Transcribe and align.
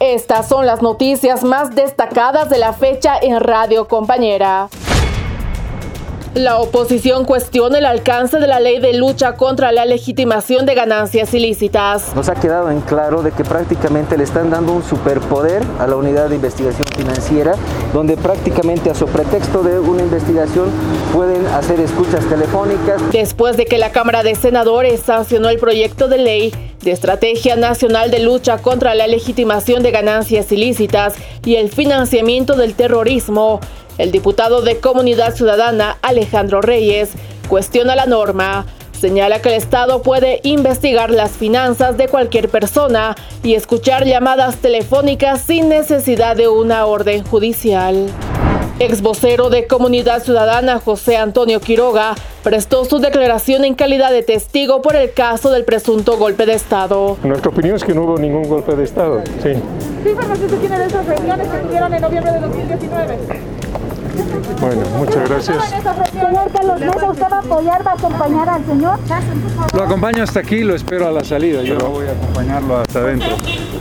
Estas 0.00 0.48
son 0.48 0.64
las 0.64 0.80
noticias 0.80 1.44
más 1.44 1.74
destacadas 1.74 2.48
de 2.48 2.56
la 2.56 2.72
fecha 2.72 3.18
en 3.20 3.38
Radio 3.38 3.86
Compañera. 3.86 4.70
La 6.32 6.56
oposición 6.56 7.26
cuestiona 7.26 7.76
el 7.76 7.84
alcance 7.84 8.38
de 8.38 8.46
la 8.46 8.60
ley 8.60 8.80
de 8.80 8.94
lucha 8.94 9.34
contra 9.34 9.72
la 9.72 9.84
legitimación 9.84 10.64
de 10.64 10.74
ganancias 10.74 11.34
ilícitas. 11.34 12.16
Nos 12.16 12.30
ha 12.30 12.34
quedado 12.34 12.70
en 12.70 12.80
claro 12.80 13.20
de 13.22 13.32
que 13.32 13.44
prácticamente 13.44 14.16
le 14.16 14.24
están 14.24 14.48
dando 14.48 14.72
un 14.72 14.82
superpoder 14.82 15.62
a 15.78 15.86
la 15.86 15.96
unidad 15.96 16.30
de 16.30 16.36
investigación 16.36 16.86
financiera, 16.96 17.52
donde 17.92 18.16
prácticamente 18.16 18.88
a 18.88 18.94
su 18.94 19.04
pretexto 19.06 19.62
de 19.62 19.80
una 19.80 20.02
investigación 20.02 20.70
pueden 21.12 21.44
hacer 21.48 21.78
escuchas 21.78 22.24
telefónicas. 22.24 23.02
Después 23.12 23.58
de 23.58 23.66
que 23.66 23.76
la 23.76 23.92
Cámara 23.92 24.22
de 24.22 24.34
Senadores 24.34 25.00
sancionó 25.00 25.50
el 25.50 25.58
proyecto 25.58 26.08
de 26.08 26.16
ley 26.16 26.69
de 26.82 26.92
Estrategia 26.92 27.56
Nacional 27.56 28.10
de 28.10 28.20
Lucha 28.20 28.58
contra 28.58 28.94
la 28.94 29.06
Legitimación 29.06 29.82
de 29.82 29.90
Ganancias 29.90 30.50
Ilícitas 30.52 31.14
y 31.44 31.56
el 31.56 31.68
Financiamiento 31.68 32.56
del 32.56 32.74
Terrorismo, 32.74 33.60
el 33.98 34.12
diputado 34.12 34.62
de 34.62 34.80
Comunidad 34.80 35.34
Ciudadana 35.34 35.98
Alejandro 36.02 36.62
Reyes 36.62 37.10
cuestiona 37.48 37.94
la 37.94 38.06
norma. 38.06 38.66
Señala 38.98 39.40
que 39.40 39.50
el 39.50 39.54
Estado 39.56 40.02
puede 40.02 40.40
investigar 40.42 41.10
las 41.10 41.32
finanzas 41.32 41.96
de 41.96 42.08
cualquier 42.08 42.48
persona 42.48 43.14
y 43.42 43.54
escuchar 43.54 44.04
llamadas 44.04 44.56
telefónicas 44.56 45.42
sin 45.42 45.68
necesidad 45.68 46.36
de 46.36 46.48
una 46.48 46.86
orden 46.86 47.24
judicial. 47.24 48.10
Ex 48.80 49.02
vocero 49.02 49.50
de 49.50 49.66
Comunidad 49.66 50.22
Ciudadana 50.22 50.80
José 50.80 51.18
Antonio 51.18 51.60
Quiroga 51.60 52.14
prestó 52.42 52.86
su 52.86 52.98
declaración 52.98 53.66
en 53.66 53.74
calidad 53.74 54.10
de 54.10 54.22
testigo 54.22 54.80
por 54.80 54.96
el 54.96 55.12
caso 55.12 55.50
del 55.50 55.66
presunto 55.66 56.16
golpe 56.16 56.46
de 56.46 56.54
Estado. 56.54 57.18
Nuestra 57.22 57.50
opinión 57.50 57.76
es 57.76 57.84
que 57.84 57.92
no 57.92 58.04
hubo 58.04 58.16
ningún 58.16 58.48
golpe 58.48 58.74
de 58.74 58.84
Estado. 58.84 59.22
Sí. 59.42 59.52
¿Qué 60.02 60.10
información 60.12 60.60
tiene 60.60 60.78
de 60.78 60.86
esas 60.86 61.04
reuniones 61.04 61.48
que 61.48 61.58
tuvieron 61.58 61.92
en 61.92 62.00
noviembre 62.00 62.32
de 62.32 62.40
2019? 62.40 63.18
Bueno, 64.60 64.82
muchas 64.98 65.28
gracias. 65.28 65.70
Señor 66.10 66.52
Carlos 66.52 66.80
Mesa, 66.80 67.10
¿usted 67.10 67.26
va 67.30 67.36
a 67.36 67.40
apoyar, 67.40 67.86
va 67.86 67.90
a 67.92 67.94
acompañar 67.94 68.48
al 68.48 68.66
señor? 68.66 68.98
Lo 69.74 69.82
acompaño 69.82 70.22
hasta 70.22 70.40
aquí, 70.40 70.62
lo 70.62 70.74
espero 70.74 71.06
a 71.06 71.12
la 71.12 71.24
salida. 71.24 71.62
Yo 71.62 71.78
voy 71.78 72.06
a 72.06 72.12
acompañarlo 72.12 72.78
hasta 72.78 73.00
adentro. 73.00 73.36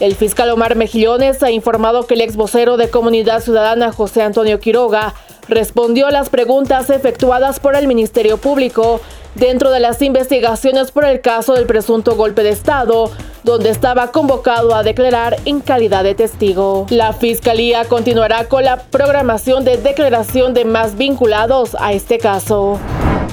El 0.00 0.14
fiscal 0.14 0.50
Omar 0.50 0.76
Mejillones 0.76 1.42
ha 1.42 1.50
informado 1.50 2.06
que 2.06 2.14
el 2.14 2.20
ex 2.20 2.36
vocero 2.36 2.76
de 2.76 2.90
Comunidad 2.90 3.40
Ciudadana 3.40 3.92
José 3.92 4.22
Antonio 4.22 4.60
Quiroga 4.60 5.14
respondió 5.48 6.06
a 6.06 6.10
las 6.10 6.28
preguntas 6.28 6.90
efectuadas 6.90 7.60
por 7.60 7.76
el 7.76 7.86
Ministerio 7.86 8.38
Público 8.38 9.00
dentro 9.34 9.70
de 9.70 9.80
las 9.80 10.02
investigaciones 10.02 10.90
por 10.90 11.04
el 11.04 11.20
caso 11.20 11.54
del 11.54 11.66
presunto 11.66 12.16
golpe 12.16 12.42
de 12.42 12.50
Estado, 12.50 13.10
donde 13.44 13.70
estaba 13.70 14.12
convocado 14.12 14.74
a 14.74 14.82
declarar 14.82 15.36
en 15.44 15.60
calidad 15.60 16.04
de 16.04 16.14
testigo. 16.14 16.86
La 16.90 17.12
Fiscalía 17.12 17.84
continuará 17.84 18.48
con 18.48 18.64
la 18.64 18.76
programación 18.76 19.64
de 19.64 19.76
declaración 19.76 20.54
de 20.54 20.64
más 20.64 20.96
vinculados 20.96 21.76
a 21.78 21.92
este 21.92 22.18
caso 22.18 22.78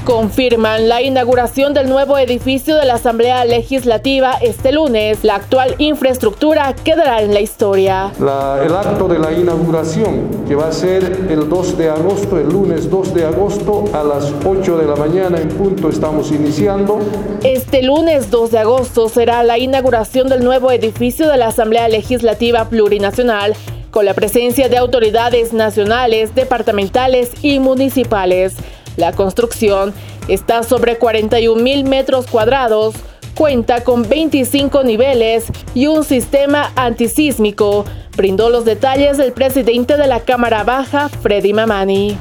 confirman 0.09 0.89
la 0.89 1.03
inauguración 1.03 1.75
del 1.75 1.87
nuevo 1.87 2.17
edificio 2.17 2.75
de 2.77 2.85
la 2.85 2.95
Asamblea 2.95 3.45
Legislativa 3.45 4.39
este 4.41 4.71
lunes. 4.71 5.23
La 5.23 5.35
actual 5.35 5.75
infraestructura 5.77 6.73
quedará 6.83 7.21
en 7.21 7.31
la 7.31 7.41
historia. 7.41 8.11
el 8.17 8.75
acto 8.75 9.07
de 9.07 9.19
la 9.19 9.31
inauguración, 9.31 10.45
que 10.47 10.55
va 10.55 10.69
a 10.69 10.71
ser 10.71 11.03
el 11.29 11.47
2 11.47 11.77
de 11.77 11.89
agosto, 11.91 12.39
el 12.39 12.49
lunes 12.49 12.89
2 12.89 13.13
de 13.13 13.25
agosto 13.25 13.83
a 13.93 14.03
las 14.03 14.33
8 14.43 14.77
de 14.79 14.87
la 14.87 14.95
mañana 14.95 15.39
en 15.39 15.49
punto, 15.49 15.89
estamos 15.89 16.31
iniciando. 16.31 16.97
Este 17.43 17.83
lunes 17.83 18.31
2 18.31 18.49
de 18.49 18.57
agosto 18.57 19.09
será 19.09 19.43
la 19.43 19.59
inauguración 19.59 20.27
del 20.27 20.43
nuevo 20.43 20.71
edificio 20.71 21.29
de 21.29 21.37
la 21.37 21.49
Asamblea 21.49 21.87
Legislativa 21.87 22.67
Plurinacional 22.67 23.53
con 23.91 24.05
la 24.05 24.15
presencia 24.15 24.69
de 24.69 24.77
autoridades 24.77 25.53
nacionales, 25.53 26.33
departamentales 26.33 27.31
y 27.43 27.59
municipales. 27.59 28.55
La 28.99 29.13
construcción 29.13 29.93
está 30.27 30.61
sobre 30.63 30.97
41 30.97 31.63
mil 31.63 31.85
metros 31.85 32.27
cuadrados, 32.27 32.95
cuenta 33.33 33.85
con 33.85 34.07
25 34.07 34.83
niveles 34.83 35.45
y 35.73 35.87
un 35.87 36.03
sistema 36.03 36.73
antisísmico. 36.75 37.85
Brindó 38.17 38.49
los 38.49 38.65
detalles 38.65 39.17
el 39.19 39.31
presidente 39.31 39.95
de 39.95 40.05
la 40.05 40.19
Cámara 40.19 40.65
Baja, 40.65 41.07
Freddy 41.07 41.53
Mamani. 41.53 42.17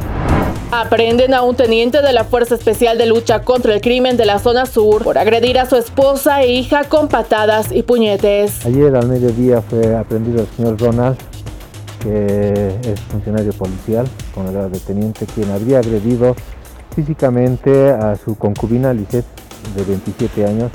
Aprenden 0.71 1.35
a 1.35 1.43
un 1.43 1.57
teniente 1.57 2.01
de 2.01 2.13
la 2.13 2.23
Fuerza 2.23 2.55
Especial 2.55 2.97
de 2.97 3.07
Lucha 3.07 3.41
contra 3.43 3.75
el 3.75 3.81
Crimen 3.81 4.17
de 4.17 4.27
la 4.27 4.39
Zona 4.39 4.65
Sur 4.65 5.03
por 5.03 5.19
agredir 5.19 5.59
a 5.59 5.67
su 5.67 5.75
esposa 5.75 6.43
e 6.43 6.53
hija 6.53 6.85
con 6.85 7.09
patadas 7.09 7.73
y 7.73 7.83
puñetes. 7.83 8.65
Ayer 8.65 8.95
al 8.95 9.09
mediodía 9.09 9.63
fue 9.63 9.97
aprendido 9.97 10.43
el 10.43 10.47
señor 10.57 10.81
Ronald, 10.81 11.17
que 12.01 12.69
es 12.85 13.01
funcionario 13.11 13.53
policial 13.55 14.07
con 14.33 14.47
el 14.47 14.53
grado 14.53 14.71
de 14.71 14.79
teniente, 14.79 15.27
quien 15.35 15.51
habría 15.51 15.79
agredido 15.79 16.37
físicamente 16.99 17.91
a 17.91 18.17
su 18.17 18.37
concubina 18.37 18.93
Lisette 18.93 19.25
de 19.77 19.85
27 19.85 20.45
años 20.45 20.73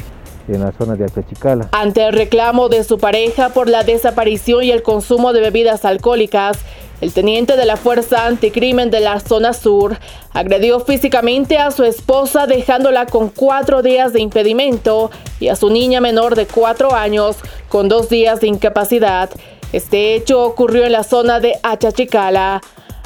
en 0.47 0.61
la 0.61 0.71
zona 0.71 0.95
de 0.95 1.03
Achachicala. 1.03 1.67
Ante 1.73 2.05
el 2.05 2.13
reclamo 2.13 2.69
de 2.69 2.85
su 2.85 2.97
pareja 2.97 3.49
por 3.49 3.67
la 3.67 3.83
desaparición 3.83 4.63
y 4.63 4.71
el 4.71 4.83
consumo 4.83 5.33
de 5.33 5.41
bebidas 5.41 5.83
alcohólicas, 5.83 6.59
el 7.01 7.11
teniente 7.11 7.57
de 7.57 7.65
la 7.65 7.75
Fuerza 7.75 8.25
Anticrimen 8.25 8.89
de 8.89 9.01
la 9.01 9.19
zona 9.19 9.51
sur 9.51 9.97
agredió 10.31 10.79
físicamente 10.79 11.57
a 11.57 11.71
su 11.71 11.83
esposa 11.83 12.47
dejándola 12.47 13.05
con 13.05 13.27
cuatro 13.27 13.81
días 13.81 14.13
de 14.13 14.21
impedimento 14.21 15.11
y 15.41 15.49
a 15.49 15.57
su 15.57 15.69
niña 15.69 15.99
menor 15.99 16.35
de 16.35 16.45
cuatro 16.45 16.95
años 16.95 17.35
con 17.67 17.89
dos 17.89 18.07
días 18.07 18.39
de 18.39 18.47
incapacidad. 18.47 19.29
Este 19.73 20.15
hecho 20.15 20.41
ocurrió 20.41 20.85
en 20.85 20.93
la 20.93 21.03
zona 21.03 21.41
de 21.41 21.59
Achachicala. 21.63 22.61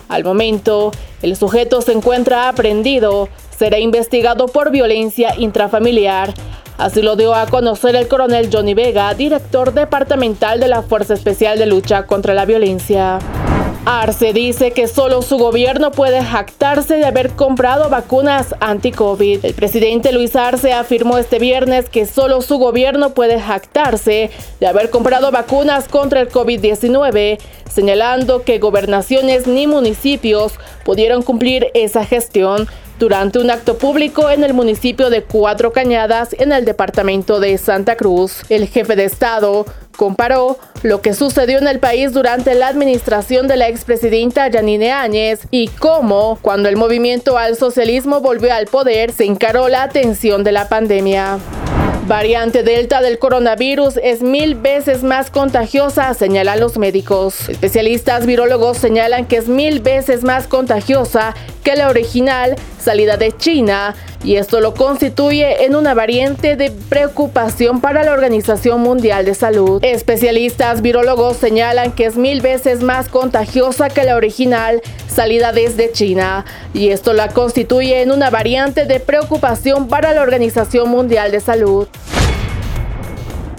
Al 0.09 0.23
momento, 0.23 0.91
el 1.22 1.35
sujeto 1.35 1.81
se 1.81 1.91
encuentra 1.91 2.50
aprendido, 2.50 3.29
será 3.57 3.79
investigado 3.79 4.47
por 4.47 4.72
violencia 4.72 5.35
intrafamiliar. 5.38 6.34
Así 6.78 7.01
lo 7.01 7.16
dio 7.16 7.34
a 7.34 7.47
conocer 7.47 7.95
el 7.95 8.07
coronel 8.07 8.50
Johnny 8.51 8.73
Vega, 8.73 9.13
director 9.13 9.73
departamental 9.73 10.59
de 10.59 10.67
la 10.67 10.84
Fuerza 10.84 11.16
Especial 11.16 11.57
de 11.57 11.66
Lucha 11.66 12.06
contra 12.06 12.34
la 12.34 12.46
Violencia. 12.46 13.19
Arce 13.89 14.33
dice 14.33 14.71
que 14.71 14.89
solo 14.89 15.21
su 15.21 15.37
gobierno 15.37 15.91
puede 15.91 16.21
jactarse 16.21 16.95
de 16.97 17.05
haber 17.05 17.29
comprado 17.29 17.89
vacunas 17.89 18.53
anti-COVID. 18.59 19.45
El 19.45 19.53
presidente 19.53 20.11
Luis 20.11 20.35
Arce 20.35 20.73
afirmó 20.73 21.17
este 21.17 21.39
viernes 21.39 21.87
que 21.87 22.05
solo 22.05 22.41
su 22.41 22.57
gobierno 22.57 23.13
puede 23.13 23.39
jactarse 23.39 24.29
de 24.59 24.67
haber 24.67 24.89
comprado 24.89 25.31
vacunas 25.31 25.87
contra 25.87 26.19
el 26.19 26.29
COVID-19, 26.29 27.39
señalando 27.73 28.43
que 28.43 28.59
gobernaciones 28.59 29.47
ni 29.47 29.67
municipios 29.67 30.55
pudieron 30.83 31.23
cumplir 31.23 31.67
esa 31.73 32.03
gestión 32.03 32.67
durante 32.99 33.39
un 33.39 33.49
acto 33.49 33.77
público 33.77 34.29
en 34.29 34.43
el 34.43 34.53
municipio 34.53 35.09
de 35.09 35.23
Cuatro 35.23 35.71
Cañadas 35.71 36.35
en 36.37 36.51
el 36.51 36.65
departamento 36.65 37.39
de 37.39 37.57
Santa 37.57 37.95
Cruz. 37.95 38.41
El 38.49 38.67
jefe 38.67 38.97
de 38.97 39.05
Estado 39.05 39.65
comparó 39.97 40.58
lo 40.84 41.02
que 41.02 41.13
sucedió 41.13 41.58
en 41.58 41.68
el 41.68 41.80
país 41.80 42.13
durante 42.13 42.56
la 42.56 42.69
administración 42.69 43.47
de 43.47 43.58
la 43.58 43.68
expresidenta 43.68 44.50
Janine 44.50 44.94
Áñez 44.94 45.41
y 45.52 45.68
cómo, 45.68 46.40
cuando 46.41 46.69
el 46.69 46.78
movimiento 46.78 47.38
al 47.38 47.58
socialismo 47.58 48.22
volvió 48.22 48.53
al 48.53 48.68
poder, 48.68 49.12
se 49.12 49.25
encaró 49.25 49.68
la 49.68 49.84
atención 49.84 50.46
de 50.46 50.53
la 50.53 50.69
pandemia. 50.69 51.40
Variante 52.08 52.63
Delta 52.63 53.02
del 53.02 53.19
coronavirus 53.19 53.97
es 54.02 54.22
mil 54.22 54.56
veces 54.56 55.03
más 55.03 55.30
contagiosa, 55.30 56.14
señalan 56.14 56.62
los 56.62 56.78
médicos. 56.78 57.50
Especialistas 57.50 58.25
virólogos 58.25 58.78
señalan 58.78 59.25
que 59.25 59.35
es 59.35 59.50
mil 59.50 59.81
veces 59.81 60.24
más 60.24 60.47
contagiosa 60.47 61.35
que 61.67 61.75
la 61.75 61.89
original 61.89 62.55
salida 62.79 63.17
de 63.17 63.35
China 63.35 63.94
y 64.23 64.38
esto 64.38 64.61
lo 64.61 64.73
constituye 64.73 65.66
en 65.66 65.75
una 65.75 65.94
variante 65.94 66.55
de 66.55 66.72
preocupación 66.72 67.81
para 67.81 68.05
la 68.05 68.13
Organización 68.13 68.79
Mundial 68.79 69.25
de 69.25 69.35
Salud. 69.35 69.83
Especialistas 69.83 70.81
virólogos 70.81 71.35
señalan 71.35 71.91
que 71.91 72.05
es 72.05 72.16
mil 72.16 72.40
veces 72.40 72.84
más 72.84 73.09
contagiosa 73.09 73.90
que 73.90 74.05
la 74.05 74.16
original 74.16 74.81
salida 75.14 75.52
desde 75.52 75.91
China 75.91 76.46
y 76.73 76.87
esto 76.91 77.11
la 77.11 77.28
constituye 77.34 78.02
en 78.02 78.14
una 78.14 78.29
variante 78.29 78.85
de 78.85 79.02
preocupación 79.02 79.90
para 79.90 80.14
la 80.14 80.22
Organización 80.22 80.87
Mundial 80.87 81.34
de 81.34 81.41
Salud. 81.41 81.85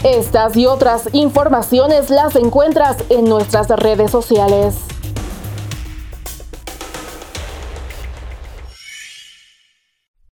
Estas 0.03 0.57
y 0.57 0.65
otras 0.65 1.11
informaciones 1.13 2.09
las 2.09 2.37
encuentras 2.37 2.97
en 3.11 3.27
nuestras 3.27 3.69
redes 3.69 4.11
sociales. 4.11 4.77